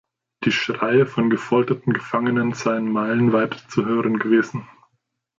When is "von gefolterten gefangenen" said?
1.05-2.53